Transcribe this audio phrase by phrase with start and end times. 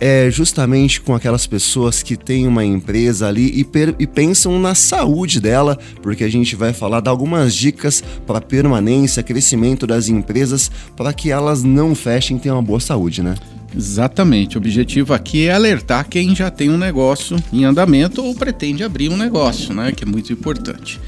[0.00, 3.66] é justamente com aquelas pessoas que têm uma empresa ali e,
[3.98, 9.22] e, pensam na saúde dela, porque a gente vai falar de algumas dicas para permanência,
[9.22, 13.34] crescimento das empresas, para que elas não fechem e tenham uma boa saúde, né?
[13.76, 14.56] Exatamente.
[14.56, 19.10] O objetivo aqui é alertar quem já tem um negócio em andamento ou pretende abrir
[19.10, 19.92] um negócio, né?
[19.92, 20.98] Que é muito importante.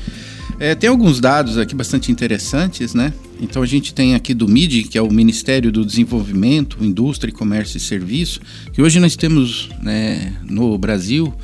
[0.61, 3.13] É, tem alguns dados aqui bastante interessantes, né?
[3.43, 7.77] Então a gente tem aqui do MIDI, que é o Ministério do Desenvolvimento, Indústria, Comércio
[7.77, 8.41] e Serviço,
[8.73, 11.35] que hoje nós temos né, no Brasil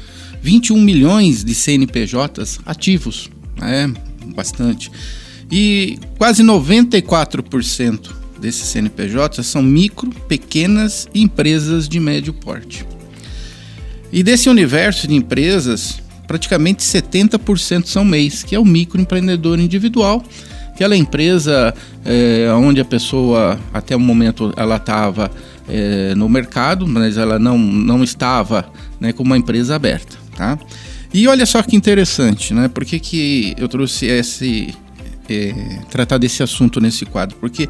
[0.40, 3.92] 21 milhões de CNPJs ativos, né?
[4.26, 4.92] Bastante.
[5.50, 12.86] E quase 94% desses CNPJs são micro, pequenas empresas de médio porte.
[14.12, 20.24] E desse universo de empresas, praticamente 70% são MEIs, que é o microempreendedor individual,
[20.78, 25.28] aquela empresa é, onde a pessoa até o momento ela estava
[25.68, 30.56] é, no mercado, mas ela não, não estava né, com uma empresa aberta, tá?
[31.12, 32.68] E olha só que interessante, né?
[32.68, 34.72] Por que, que eu trouxe esse
[35.28, 35.52] é,
[35.90, 37.36] tratar desse assunto nesse quadro?
[37.40, 37.68] Porque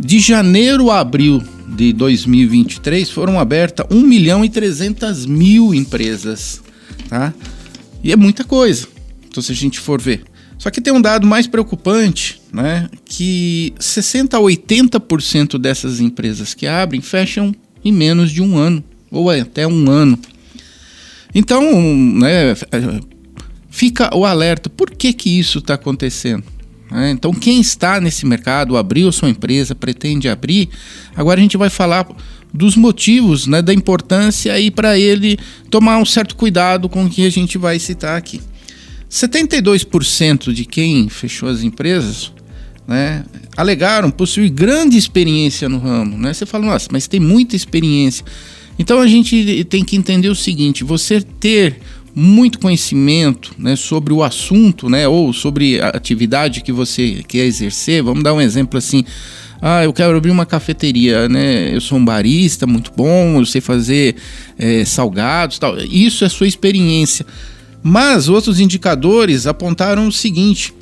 [0.00, 6.60] de janeiro a abril de 2023 foram abertas 1 milhão e 300 mil empresas,
[7.08, 7.32] tá?
[8.02, 8.88] E é muita coisa.
[9.28, 10.33] Então, se a gente for ver.
[10.64, 12.88] Só que tem um dado mais preocupante, né?
[13.04, 19.28] Que 60 a 80% dessas empresas que abrem fecham em menos de um ano, ou
[19.28, 20.18] até um ano.
[21.34, 21.62] Então,
[22.14, 22.54] né,
[23.68, 26.44] fica o alerta: por que, que isso está acontecendo?
[26.90, 27.10] Né?
[27.10, 30.70] Então, quem está nesse mercado, abriu sua empresa, pretende abrir,
[31.14, 32.08] agora a gente vai falar
[32.54, 35.38] dos motivos, né, da importância e para ele
[35.68, 38.40] tomar um certo cuidado com o que a gente vai citar aqui.
[39.14, 42.32] 72% de quem fechou as empresas
[42.84, 43.24] né,
[43.56, 46.18] alegaram possuir grande experiência no ramo.
[46.18, 46.34] Né?
[46.34, 48.26] Você fala, nossa, mas tem muita experiência.
[48.76, 51.78] Então a gente tem que entender o seguinte: você ter
[52.12, 58.02] muito conhecimento né, sobre o assunto, né, ou sobre a atividade que você quer exercer.
[58.02, 59.04] Vamos dar um exemplo assim.
[59.62, 61.74] Ah, eu quero abrir uma cafeteria, né?
[61.74, 64.16] Eu sou um barista muito bom, eu sei fazer
[64.58, 65.78] é, salgados, tal.
[65.78, 67.24] Isso é sua experiência.
[67.86, 70.74] Mas outros indicadores apontaram o seguinte,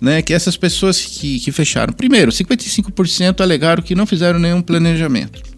[0.00, 0.22] né?
[0.22, 5.54] Que essas pessoas que, que fecharam, primeiro, 55% alegaram que não fizeram nenhum planejamento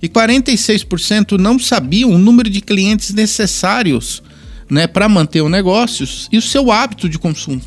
[0.00, 4.22] e 46% não sabiam o número de clientes necessários
[4.68, 7.60] né, para manter o negócio e o seu hábito de consumo.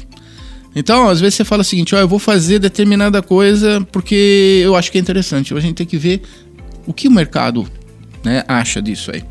[0.75, 4.75] Então, às vezes você fala o seguinte: ó, eu vou fazer determinada coisa porque eu
[4.75, 5.53] acho que é interessante.
[5.53, 6.21] A gente tem que ver
[6.85, 7.67] o que o mercado
[8.23, 9.23] né, acha disso aí.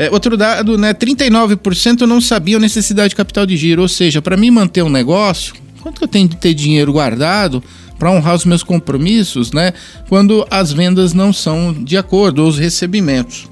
[0.00, 4.34] É, outro dado, né, 39% não sabiam necessidade de capital de giro, ou seja, para
[4.34, 5.52] mim manter um negócio,
[5.82, 7.62] quanto que eu tenho de ter dinheiro guardado
[7.98, 9.74] para honrar os meus compromissos, né,
[10.08, 13.46] quando as vendas não são de acordo, ou os recebimentos.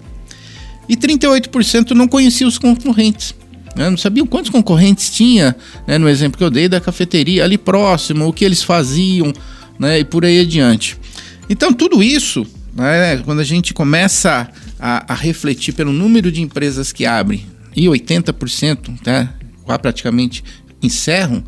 [0.88, 3.34] E 38% não conheciam os concorrentes.
[3.76, 3.90] Né?
[3.90, 5.54] Não sabiam quantos concorrentes tinha,
[5.86, 5.98] né?
[5.98, 9.34] no exemplo que eu dei da cafeteria ali próximo, o que eles faziam
[9.78, 9.98] né?
[9.98, 10.96] e por aí adiante.
[11.50, 13.18] Então, tudo isso, né?
[13.18, 17.44] quando a gente começa a, refletir pelo número de empresas que abrem
[17.74, 19.34] e 80% tá?
[19.78, 20.42] praticamente
[20.82, 21.44] encerram,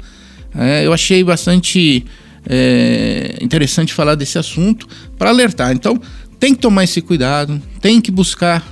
[0.54, 2.04] é, eu achei bastante
[2.46, 4.86] é, interessante falar desse assunto
[5.16, 5.72] para alertar.
[5.72, 6.00] Então,
[6.38, 8.64] tem que tomar esse cuidado, tem que buscar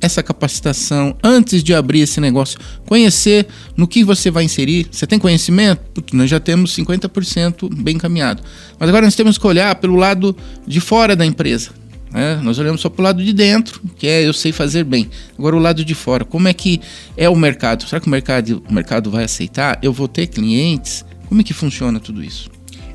[0.00, 3.46] essa capacitação antes de abrir esse negócio, conhecer
[3.76, 4.86] no que você vai inserir.
[4.90, 5.80] Você tem conhecimento?
[5.94, 8.42] Putz, nós já temos 50% bem caminhado.
[8.78, 11.70] Mas agora nós temos que olhar pelo lado de fora da empresa.
[12.16, 12.40] Né?
[12.42, 15.10] Nós olhamos só para o lado de dentro, que é eu sei fazer bem.
[15.38, 16.80] Agora o lado de fora, como é que
[17.14, 17.86] é o mercado?
[17.86, 19.78] Será que o mercado, o mercado vai aceitar?
[19.82, 21.04] Eu vou ter clientes?
[21.28, 22.48] Como é que funciona tudo isso?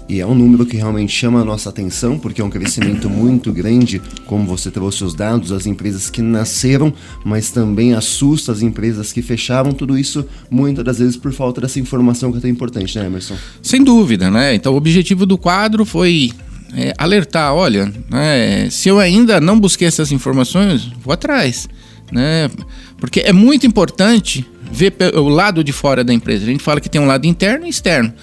[0.09, 3.53] E é um número que realmente chama a nossa atenção, porque é um crescimento muito
[3.53, 6.91] grande, como você trouxe os dados, as empresas que nasceram,
[7.23, 11.79] mas também assusta as empresas que fecharam, tudo isso muitas das vezes por falta dessa
[11.79, 13.37] informação que é tão importante, né, Emerson?
[13.61, 14.55] Sem dúvida, né?
[14.55, 16.31] Então o objetivo do quadro foi
[16.75, 21.67] é, alertar, olha, né, se eu ainda não busquei essas informações, vou atrás,
[22.11, 22.49] né?
[22.97, 26.43] Porque é muito importante ver o lado de fora da empresa.
[26.43, 28.13] A gente fala que tem um lado interno e externo.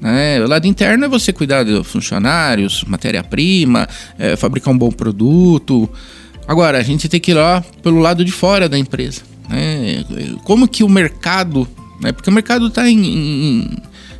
[0.00, 0.42] Né?
[0.42, 5.88] O lado interno é você cuidar dos funcionários, matéria-prima, é, fabricar um bom produto.
[6.48, 9.22] Agora, a gente tem que ir lá pelo lado de fora da empresa.
[9.48, 10.04] Né?
[10.42, 11.66] Como que o mercado
[12.00, 12.12] né?
[12.12, 13.76] porque o mercado está em, em,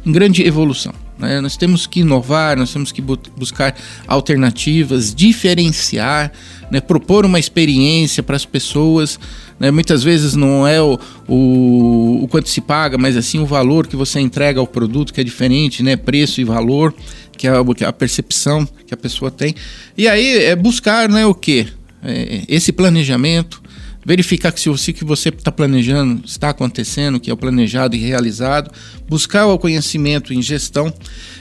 [0.07, 0.93] em grande evolução.
[1.19, 1.41] Né?
[1.41, 3.77] Nós temos que inovar, nós temos que buscar
[4.07, 6.33] alternativas, diferenciar,
[6.71, 6.81] né?
[6.81, 9.19] propor uma experiência para as pessoas.
[9.59, 9.71] Né?
[9.71, 13.97] Muitas vezes não é o, o, o, quanto se paga, mas assim o valor que
[13.97, 15.97] você entrega ao produto que é diferente, né?
[15.97, 16.95] preço e valor,
[17.37, 19.55] que é a, percepção que a pessoa tem.
[19.97, 21.67] E aí é buscar né, o que?
[22.03, 23.63] É, esse planejamento,
[24.05, 27.99] verificar que se o que você está planejando está acontecendo, que é o planejado e
[27.99, 28.71] realizado,
[29.09, 30.93] buscar o conhecimento em gestão.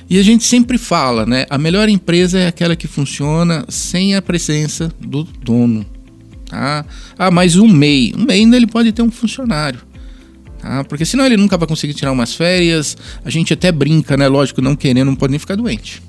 [0.10, 1.46] E a gente sempre fala, né?
[1.50, 5.86] A melhor empresa é aquela que funciona sem a presença do dono.
[6.46, 6.86] Tá?
[7.18, 8.14] Ah, mas um MEI.
[8.18, 9.80] Um MEI ainda ele pode ter um funcionário.
[10.60, 10.84] Tá?
[10.84, 12.96] Porque senão ele nunca vai conseguir tirar umas férias.
[13.26, 14.28] A gente até brinca, né?
[14.28, 16.02] Lógico, não querendo, não pode nem ficar doente.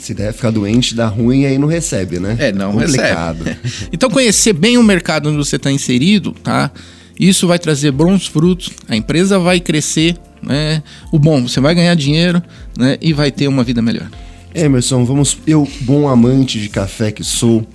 [0.00, 2.34] Se der ficar doente, dá ruim e aí não recebe, né?
[2.38, 3.44] É, não Complicado.
[3.44, 3.60] recebe.
[3.92, 6.70] então, conhecer bem o mercado onde você está inserido, tá?
[7.18, 10.82] Isso vai trazer bons frutos, a empresa vai crescer, né?
[11.12, 12.42] O bom, você vai ganhar dinheiro,
[12.78, 12.96] né?
[12.98, 14.08] E vai ter uma vida melhor.
[14.54, 15.36] Emerson, vamos.
[15.46, 17.66] Eu, bom amante de café que sou,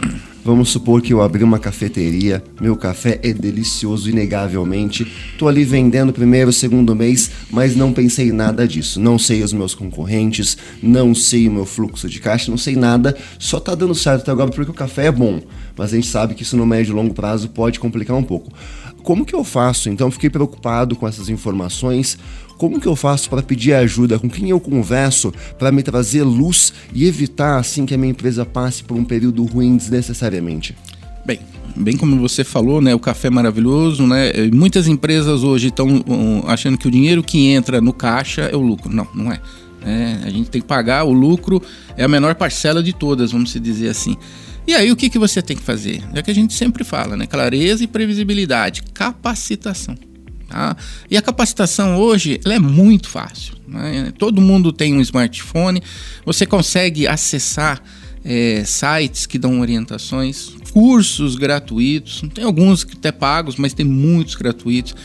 [0.45, 5.11] Vamos supor que eu abri uma cafeteria, meu café é delicioso, inegavelmente.
[5.39, 9.01] Tô ali vendendo primeiro, segundo mês, mas não pensei nada disso.
[9.01, 13.17] Não sei os meus concorrentes, não sei o meu fluxo de caixa, não sei nada.
[13.39, 15.41] Só tá dando certo até agora porque o café é bom,
[15.77, 18.51] mas a gente sabe que isso no médio e longo prazo pode complicar um pouco.
[19.03, 19.87] Como que eu faço?
[19.87, 22.17] Então fiquei preocupado com essas informações.
[22.57, 24.17] Como que eu faço para pedir ajuda?
[24.17, 28.45] Com quem eu converso para me trazer luz e evitar assim que a minha empresa
[28.45, 30.75] passe por um período ruim desnecessariamente?
[31.23, 31.39] Bem,
[31.75, 34.31] bem como você falou, né, o café é maravilhoso, né?
[34.53, 38.61] Muitas empresas hoje estão um, achando que o dinheiro que entra no caixa é o
[38.61, 38.91] lucro.
[38.91, 39.39] Não, não é.
[39.83, 40.19] é.
[40.23, 41.61] A gente tem que pagar o lucro,
[41.95, 44.17] é a menor parcela de todas, vamos dizer assim.
[44.67, 46.03] E aí o que, que você tem que fazer?
[46.13, 47.27] É que a gente sempre fala, né?
[47.27, 49.95] Clareza e previsibilidade, capacitação.
[50.47, 50.75] Tá?
[51.09, 53.55] E a capacitação hoje é muito fácil.
[53.67, 54.13] Né?
[54.17, 55.81] Todo mundo tem um smartphone,
[56.25, 57.81] você consegue acessar
[58.23, 64.35] é, sites que dão orientações, cursos gratuitos, tem alguns que até pagos, mas tem muitos
[64.35, 64.95] gratuitos.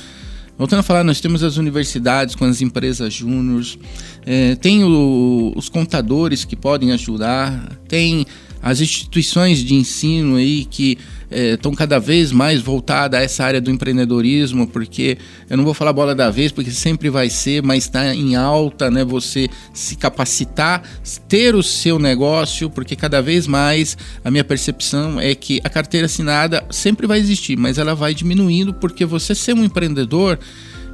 [0.57, 3.79] Voltando a falar, nós temos as universidades com as empresas júniores,
[4.27, 8.27] é, tem o, os contadores que podem ajudar, tem
[8.63, 10.99] as instituições de ensino aí que
[11.31, 15.17] estão é, cada vez mais voltadas a essa área do empreendedorismo, porque
[15.49, 18.91] eu não vou falar bola da vez, porque sempre vai ser, mas está em alta,
[18.91, 19.05] né?
[19.05, 20.83] Você se capacitar,
[21.29, 26.07] ter o seu negócio, porque cada vez mais a minha percepção é que a carteira
[26.07, 30.39] assinada sempre vai existir, mas ela vai diminuindo porque você ser um empreendedor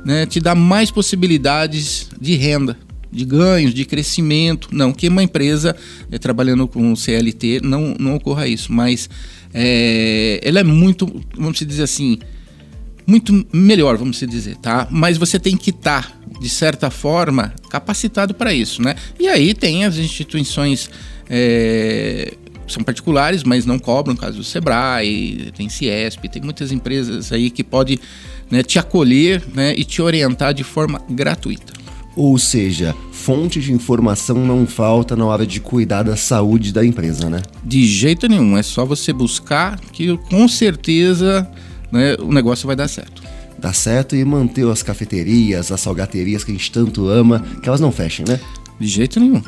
[0.05, 2.77] né, te dá mais possibilidades de renda
[3.11, 4.69] de ganhos, de crescimento.
[4.73, 5.77] Não que uma empresa
[6.11, 9.09] é, trabalhando com CLT não, não ocorra isso, mas
[9.53, 12.19] é, ela é muito, vamos dizer assim,
[13.07, 14.89] muito melhor, vamos dizer, tá?
[14.91, 18.97] Mas você tem que estar, tá, de certa forma, capacitado para isso, né?
[19.19, 20.91] E aí tem as instituições.
[21.29, 22.35] É,
[22.69, 27.63] são particulares, mas não cobram, caso do Sebrae, tem Ciesp, tem muitas empresas aí que
[27.63, 27.97] podem
[28.51, 31.76] né, te acolher né, e te orientar de forma gratuita.
[32.17, 37.29] Ou seja, fonte de informação não falta na hora de cuidar da saúde da empresa,
[37.29, 37.43] né?
[37.63, 41.47] De jeito nenhum, é só você buscar que com certeza
[41.93, 43.23] né, o negócio vai dar certo.
[43.59, 47.81] Dá certo e manter as cafeterias, as salgaterias que a gente tanto ama, que elas
[47.81, 48.41] não fechem, né?
[48.79, 49.43] De jeito nenhum.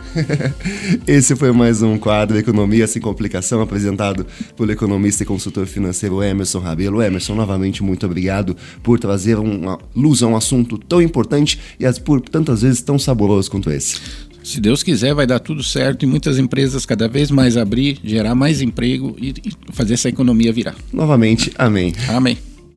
[1.07, 4.26] Esse foi mais um quadro Economia Sem Complicação, apresentado
[4.57, 7.02] pelo economista e consultor financeiro Emerson Rabelo.
[7.02, 12.21] Emerson, novamente, muito obrigado por trazer uma luz a um assunto tão importante e por
[12.21, 14.00] tantas vezes tão saboroso quanto esse.
[14.43, 18.35] Se Deus quiser, vai dar tudo certo e muitas empresas cada vez mais abrir, gerar
[18.35, 19.35] mais emprego e
[19.73, 20.75] fazer essa economia virar.
[20.91, 21.93] Novamente, amém.
[22.09, 22.48] Amém.